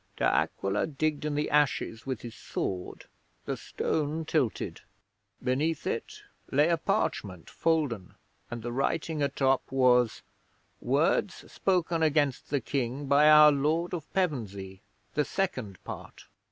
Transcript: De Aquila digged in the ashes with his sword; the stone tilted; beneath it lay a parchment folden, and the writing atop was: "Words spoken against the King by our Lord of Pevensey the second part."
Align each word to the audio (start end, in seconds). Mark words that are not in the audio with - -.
De 0.17 0.23
Aquila 0.23 0.87
digged 0.87 1.25
in 1.25 1.35
the 1.35 1.47
ashes 1.51 2.07
with 2.07 2.21
his 2.21 2.33
sword; 2.33 3.05
the 3.45 3.55
stone 3.55 4.25
tilted; 4.25 4.81
beneath 5.43 5.85
it 5.85 6.23
lay 6.49 6.69
a 6.69 6.77
parchment 6.77 7.51
folden, 7.51 8.15
and 8.49 8.63
the 8.63 8.71
writing 8.71 9.21
atop 9.21 9.71
was: 9.71 10.23
"Words 10.81 11.45
spoken 11.51 12.01
against 12.01 12.49
the 12.49 12.61
King 12.61 13.05
by 13.05 13.29
our 13.29 13.51
Lord 13.51 13.93
of 13.93 14.11
Pevensey 14.11 14.81
the 15.13 15.23
second 15.23 15.77
part." 15.83 16.25